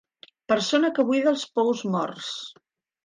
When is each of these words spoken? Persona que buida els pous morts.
Persona 0.53 0.89
que 0.95 1.05
buida 1.09 1.33
els 1.33 1.45
pous 1.59 1.85
morts. 1.97 2.33